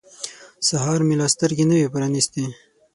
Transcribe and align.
سهار 0.67 0.99
مې 1.07 1.15
لا 1.21 1.27
سترګې 1.35 1.65
نه 1.69 1.75
وې 1.79 1.87
پرانیستې. 1.93 2.43